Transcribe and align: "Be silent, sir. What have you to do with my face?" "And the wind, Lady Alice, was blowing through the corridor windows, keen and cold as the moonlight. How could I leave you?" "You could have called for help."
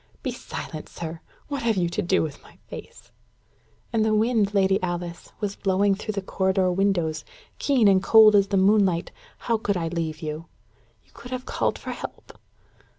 "Be 0.23 0.31
silent, 0.31 0.89
sir. 0.89 1.21
What 1.47 1.61
have 1.61 1.77
you 1.77 1.87
to 1.89 2.01
do 2.01 2.23
with 2.23 2.41
my 2.41 2.55
face?" 2.67 3.11
"And 3.93 4.03
the 4.03 4.15
wind, 4.15 4.51
Lady 4.51 4.81
Alice, 4.81 5.31
was 5.39 5.55
blowing 5.55 5.93
through 5.93 6.13
the 6.13 6.23
corridor 6.23 6.71
windows, 6.71 7.23
keen 7.59 7.87
and 7.87 8.01
cold 8.01 8.35
as 8.35 8.47
the 8.47 8.57
moonlight. 8.57 9.11
How 9.45 9.59
could 9.59 9.77
I 9.77 9.89
leave 9.89 10.23
you?" 10.23 10.47
"You 11.05 11.11
could 11.13 11.29
have 11.29 11.45
called 11.45 11.77
for 11.77 11.91
help." 11.91 12.31